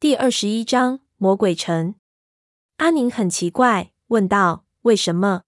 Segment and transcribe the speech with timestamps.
[0.00, 1.94] 第二十一章魔鬼城。
[2.78, 5.42] 阿宁很奇怪，问道：“为什么？”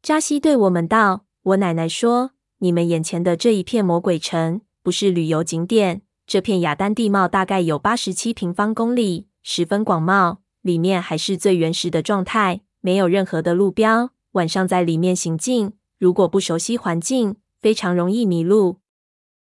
[0.00, 6.02] 扎西对我们道：“我奶奶说，你们眼前的这一片魔鬼城不是旅游景点。
[6.24, 14.10] 这片雅丹地貌大概有八十七平方公里，十分广袤，里面还是最原始的状态，没有任何的路标。
[14.34, 18.76] 晚上在里面行进，如果不熟悉环境，非常容易迷路。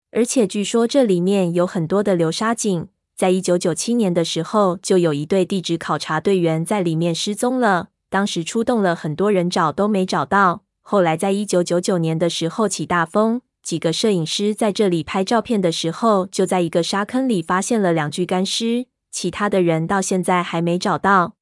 [0.09, 2.87] 而且据说这里面有很多的流沙井。”
[3.17, 7.87] 在一九九七年的时候，就有一队地质考察队员在里面失踪了。
[8.11, 10.61] 当时出动了很多人找，都没找到。
[10.83, 18.85] 后来在一九九九年的时候起大风，几个摄影师在这里拍照片的时候，就在一个沙坑里发现了两具干尸。
[19.11, 21.33] 其他的人到现在还没找到。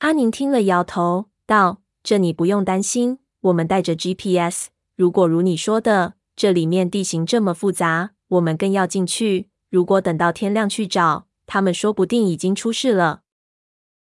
[0.00, 4.66] 阿宁听了摇头道：“这你不用担心，我们带着 GPS。
[4.94, 13.22] 如果如你说的，这里面地形这么复杂，我们更要进去。”如果等到天亮去找，他们说不定已经出事了。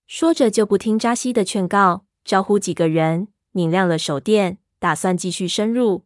[0.07, 6.05] 说着就不听扎西的劝告，招呼几个人，拧亮了手电，打算继续深入。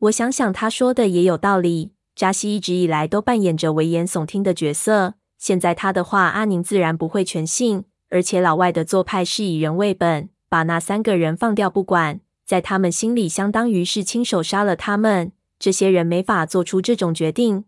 [0.00, 1.92] 我想想，他说的也有道理。
[2.16, 7.84] 扎西一直以来都扮演着危言耸听的角色，现在他的话，阿宁自然不会全信。
[8.10, 15.30] 而且老外的做派是以人为本，把那三个人放掉不管，在他们心里，相当于是亲手杀了他们。
[15.60, 17.66] 这些人没法做出这种决定。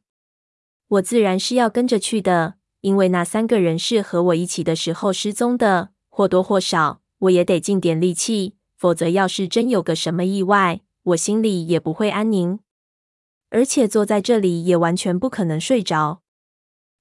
[0.88, 12.60] 我自然是要跟着去的，因为那三个人是和我一起的时候失踪的，或多或少我也得尽点力气，否则要是真有个什么意外，我心里也不会安宁。
[13.50, 16.22] 而且坐在这里也完全不可能睡着。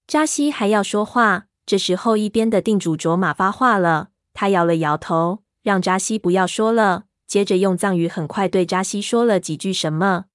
[0.08, 10.25] 扎西还要说话，这时候一边的定主卓玛发话了，他摇了摇头，让扎西不要说了，接着用藏语很快对扎西说了几句什么。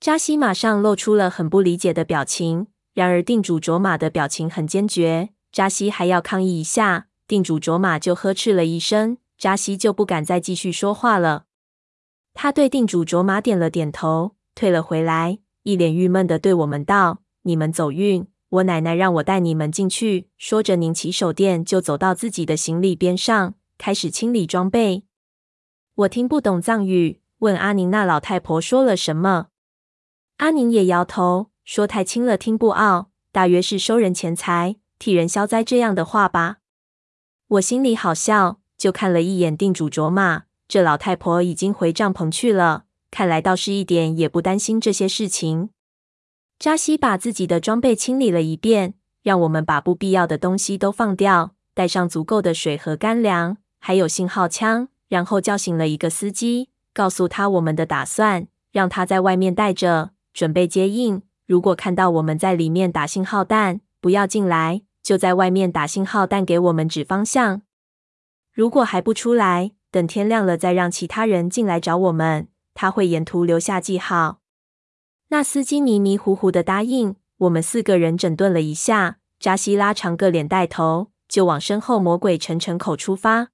[0.00, 5.30] 扎西马上露出了很不理解的表情，然而定主卓玛的表情很坚决。
[5.50, 11.46] 扎西还要抗议一下，定主卓玛就呵斥了一声，扎西就不敢再继续说话了。
[12.32, 25.02] 他对定主卓玛点了点头，退了回来，一脸郁闷地对我们道：“你们走运，我奶奶让我带你们进去。”说着，拧起手电就走到自己的行李边上，开始清理装备。
[25.96, 29.48] 我听不懂藏语，问阿宁那老太婆说了什么。
[30.38, 36.58] 阿宁也摇头，说太轻了，听不奥，大约是收人钱财、替人消灾这样的话吧。
[37.48, 45.70] 我心里好笑，就看了一眼定主卓玛，这老太婆已经回帐篷去了，看来倒是一点也不担心这些事情。
[46.60, 48.94] 扎西把自己的装备清理了一遍，
[49.24, 60.12] 让我们把不必要的东西都放掉，带上足够的水和干粮，还有信号枪，然后叫醒了一个司机，告诉他我们的打算，让他在外面待着。
[60.38, 61.22] 准备接应。
[61.46, 67.62] 如果看到我们在里面打信号弹，不要进来，就在外面打信号弹给我们指方向。
[68.52, 72.46] 如果还不出来，等天亮了再让其他人进来找我们。
[72.72, 74.38] 他会沿途留下记号。
[75.30, 77.16] 那司机迷迷糊糊的答应。
[77.38, 83.48] 我们四个人整顿了一下，扎西拉长个脸带头，就往身后魔鬼城城口出发。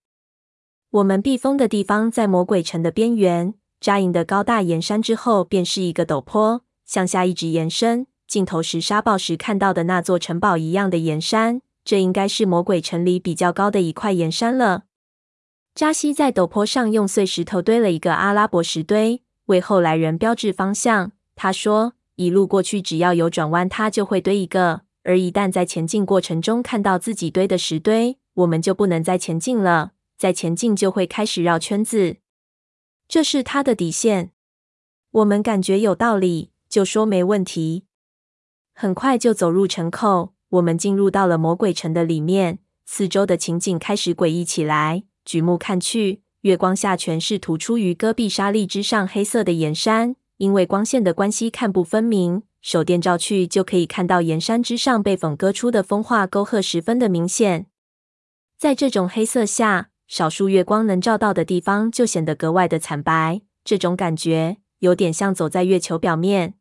[0.91, 6.64] 我们避风的地方在魔鬼城的边缘，扎营的高大岩山之后便是一个陡坡。
[6.85, 11.63] 向下一直延伸，尽头是沙暴时看到的那座城堡一样的岩山。
[11.85, 14.85] 这应该是魔鬼城里比较高的一块岩山了。
[15.75, 21.13] 扎西在陡坡上用碎石头堆了一个阿拉伯石堆，为后来人标志方向。
[21.37, 24.83] 他说：“一路过去，只要有转弯，他就会堆一个。
[25.03, 29.93] 而一旦在前进过程中看到自己堆的石堆，我们就不能再前进了。
[30.17, 32.17] 再前进就会开始绕圈子。
[33.07, 34.31] 这是他的底线。
[35.11, 37.85] 我们感觉有道理。”就说没问题，
[38.75, 40.35] 很快就走入城口。
[40.49, 45.05] 我们进入到了魔鬼城的里面，四周的情景开始诡异起来。
[45.25, 52.43] 举目看去，月光下全是突出于戈壁沙砾之上黑色的岩山，因为光线的关系看不分明。
[52.61, 57.67] 手电照去就可以看到岩山之上被缝割出的风化沟壑十分的明显。
[58.59, 63.43] 在这种黑色下，少数月光能照到的地方就显得格外的惨白。
[63.63, 66.55] 这种感觉有点像走在月球表面。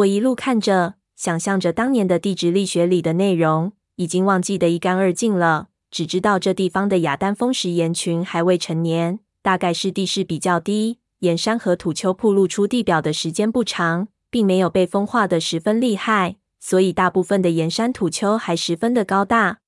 [0.00, 5.68] 我一路看着，想象着当年的地质力学里的内容，已经忘记得一干二净了。
[5.90, 19.58] 只知道这地方的雅丹风石岩群还未成年，大概是地势比较低，岩山和土丘暴露出地表的时间不长，并没有被风化的十分厉害，所以大部分的岩山土丘还十分的高大。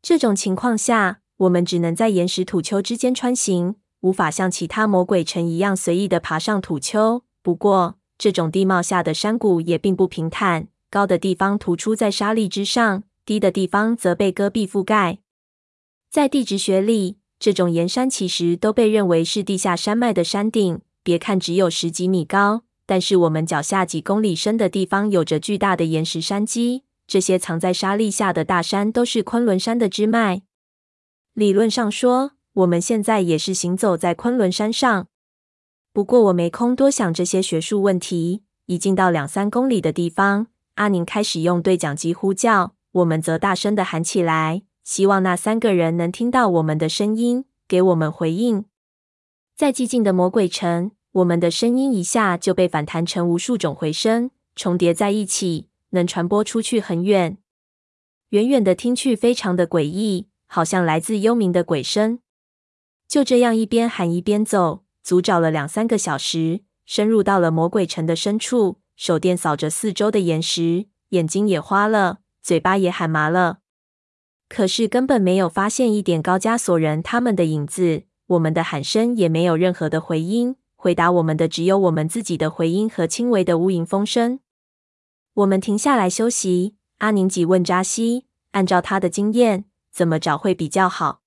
[0.00, 7.22] 这种情况下，我们只能在岩石土丘之间穿行，无法像其他魔鬼城一样随意的爬上土丘。
[7.42, 15.18] 不过，这种地貌下的山谷也并不平坦，高的地方突出在沙砾之上，低的地方则被戈壁覆盖。
[16.10, 20.80] 在地质学里，这种岩山其实都被认为是地下山脉的山顶。
[21.02, 26.84] 别看只有十几米高，但是我们脚下几公里深的地方有着巨大的岩石山基。
[27.06, 30.40] 这些藏在沙砾下的大山都是昆仑山的支脉。
[31.34, 35.08] 理论上说，我们现在也是行走在昆仑山上。
[35.94, 38.42] 不过我没空多想这些学术问题。
[38.66, 44.62] 已经到两三公里的地方，阿宁开始用对讲机呼叫，我们则大声地喊起来。
[44.82, 48.64] 希望那三个人能听到我们的声音，给我们回应。
[49.54, 57.38] 在寂静的魔鬼城，我们的声音一下就被反弹成无数种回声，重叠在一起，能传播出去很远。
[58.30, 62.18] 远远的听去非常的诡异，好像来自幽冥的鬼声。
[63.06, 73.58] 就这样一边喊一边走，足找了两三个小时，深入到了魔鬼城的深处，手电扫着四周的岩石，眼睛也花了，嘴巴也喊麻了。
[74.48, 84.40] 可是根本没有发现一点高加索人他们的影子，我们的喊声也没有任何的回音，回答我们的只有我们自己的回音和轻微的乌云风声。
[85.34, 86.76] 我们停下来休息。
[86.98, 91.20] 阿宁急问扎西：“按照他的经验，怎么找会比较好？”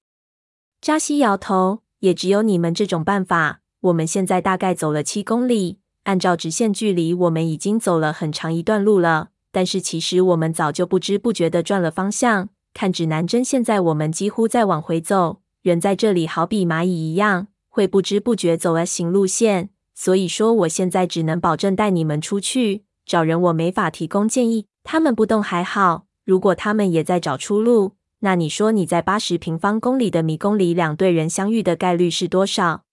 [0.81, 3.61] 扎西摇头：“也只有你们这种办法。
[3.87, 9.29] 我们现在大概走了七公里，按照直线距离，我们已经走了很长一段路了。
[9.51, 15.39] 但是其实我们早就不知不觉地转了方向。”看指南针，现在我们几乎在往回走。
[15.63, 19.69] 人在这里好比蚂蚁一样，会不知不觉走 S 型路线。
[19.95, 24.67] 所以说，我现在只能保证带你们出去找人，我没法提供建议。
[24.83, 32.83] 他们不动还好，如果他们也在找出路，那你说你在八十平方公里的迷宫里，两队人相遇的概率是多少？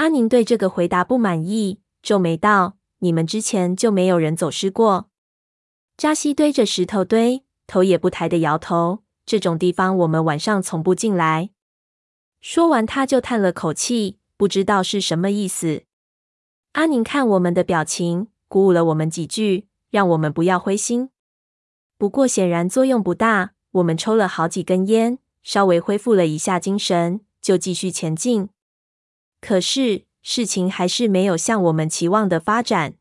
[0.00, 5.10] 阿宁对这个回答不满意，皱眉道：“你们之前就没有人走失过？”
[5.98, 7.44] 扎西堆着石头堆。
[7.66, 11.50] 头也不抬的摇头，这种地方我们晚上从不进来。
[12.40, 15.82] 说完，他就叹了口气，不知道是什么意思。
[16.72, 21.10] 阿宁看我们的表情，鼓舞了我们几句，让我们不要灰心。
[21.98, 23.52] 不过显然作用不大。
[23.72, 28.48] 我们抽了好几根烟，稍微恢复了一下精神，就继续前进。
[29.40, 32.94] 可是事情还是没有像我们期望的发展。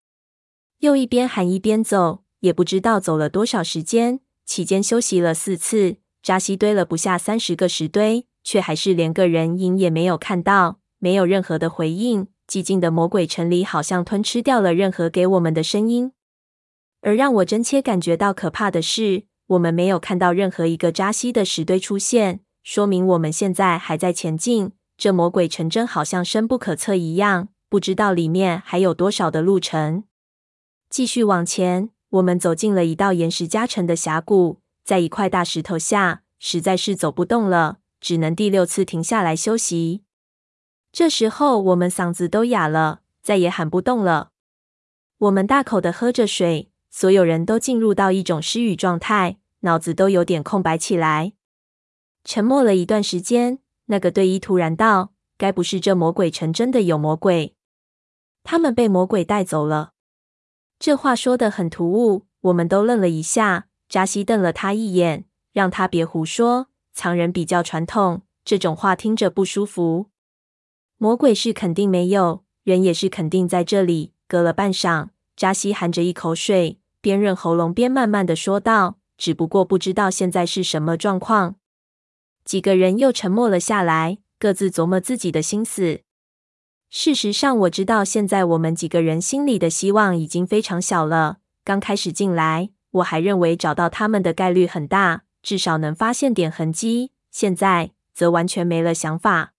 [0.79, 4.21] 又一边喊一边走，也不知道走了多少时间。
[4.45, 12.27] 期间休息了四次，扎西堆了不下三十个石堆，却还是连个人影也没有看到，没有任何的回应。
[12.47, 16.13] 寂静的魔鬼城里好像吞吃掉了任何给我们的声音。
[17.01, 24.71] 而让我真切感觉到可怕的是，我们没有看到任何一个扎西的石堆出现，说明我们现在还在前进。
[24.99, 30.03] 这魔鬼城真好像深不可测一样，不知道里面还有多少的路程。
[30.89, 31.89] 继续往前。
[32.09, 40.01] 我们走进了一道岩石加成的峡谷，在一块大石头下，实在是走不动了，只能第六次停下来休息。
[40.91, 44.31] 这时候，我们嗓子都哑了，再也喊不动了。
[45.19, 51.33] 我们大口的喝着水，所有人都进入到一种失语状态，脑子都有点空白起来。
[52.23, 53.59] 沉默了一段时间，
[53.91, 57.55] 那个队医突然道：“该不是这魔鬼城真的有魔鬼？
[58.43, 59.93] 他们被魔鬼带走了。”
[60.77, 63.65] 这话说的很突兀，我们都愣了一下。
[63.89, 66.67] 扎西瞪了他一眼，让他别胡说。
[66.93, 70.11] 藏人比较传统，这种话听着不舒服。
[70.97, 74.13] 魔鬼是肯定没有，人也是肯定在这里。
[74.27, 81.55] 隔了半晌，扎西含着一口水，边润喉咙边慢慢的说道：“只不过不知道现在是什么状况。”
[82.49, 86.01] 几个人又沉默了下来，各自琢磨自己的心思。
[86.89, 91.37] 事实上，我知道现在我们几个人心里的希望已经非常小了。
[91.63, 97.11] 刚开始进来，我还认为找到他们的概率很大，至少能发现点痕迹。
[97.29, 99.53] 现在则完全没了想法。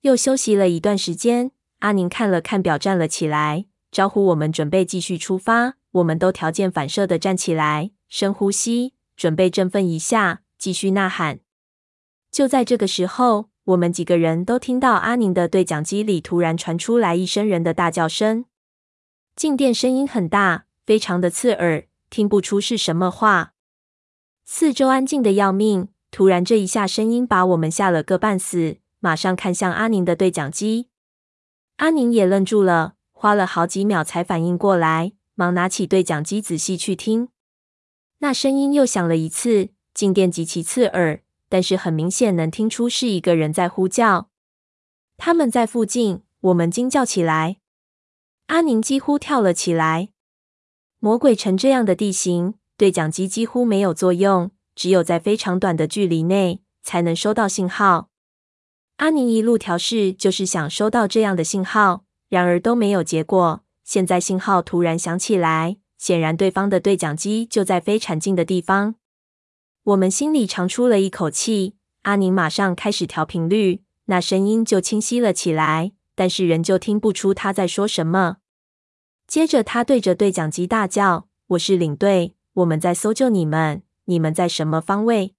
[0.00, 5.74] 又休息了一段时间，阿宁看了看表，站了起来，招呼我们准备继续出发。
[5.92, 11.38] 我们都条件反射地站起来，深呼吸，准备振奋一下，继续呐喊。
[12.30, 13.50] 就在这个时候。
[13.64, 18.46] 我们几个人都听到阿宁的对讲机里突然传出来一声人的大叫声，
[19.36, 23.52] 静电声音很大，非常的刺耳，听不出是什么话。
[24.44, 30.88] 四周安静的要命，突然这一下声音把我们吓了个半死，马上看向阿宁的对讲机。
[31.76, 37.28] 阿宁也愣住了，花了好几秒才反应过来，忙拿起对讲机仔细去听。
[38.18, 41.22] 那声音又响了一次，静电极其刺耳。
[41.50, 44.30] 但是很明显能听出是一个人在呼叫，
[45.18, 46.22] 他们在附近。
[46.42, 47.58] 我们惊叫起来，
[48.46, 50.08] 阿宁几乎跳了起来。
[50.98, 58.08] 魔鬼城这样的地形，对讲机几乎没有作用，只有在非常短的距离内才能收到信号。
[58.96, 63.62] 阿宁一路调试，就是想收到这样的信号，然而都没有结果。
[63.84, 68.94] 现在信号突然响起来，显然对方的对讲机就在非常近的地方。
[69.90, 71.74] 我们心里长出了一口气。
[72.02, 78.36] 阿宁马上开始调频率，那声音就清晰了起来，但是仍旧听不出他在说什么。
[79.26, 85.34] 接着，他对着对讲机大叫：“我是领队，我们在搜救你们，你们在什么方位？”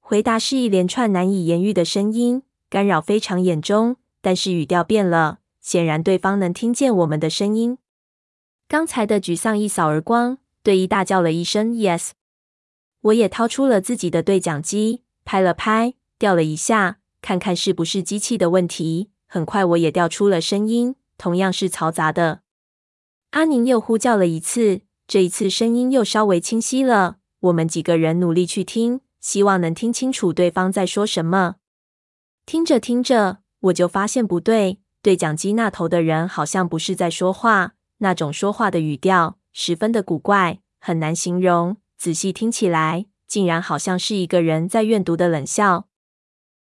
[0.00, 3.96] 回答是一连串难以言喻的声音，干扰非常严重。
[4.20, 7.78] 但是语调变了，显然对方能听见我们的声音。
[8.68, 12.10] 刚才的沮丧一扫而光，对一大叫了一声 “yes”。
[13.02, 15.02] 我也掏出了自己的对讲机。
[15.24, 19.10] 拍了拍，调了一下，看看是不是机器的问题。
[19.26, 22.40] 很快，我也调出了声音，同样是嘈杂的。
[23.30, 27.18] 阿宁又呼叫了一次，这一次声音又稍微清晰了。
[27.40, 31.56] 我们几个人努力去听，希望能听清楚对方在说什么。
[32.44, 41.76] 听着听着，我就发现不对，对讲机那头的人好像不是在说话，那种说话的语调十分的古怪，很难形容。
[42.00, 43.10] 仔细听起来。
[43.30, 45.89] 竟然好像是一个人在怨毒的冷笑。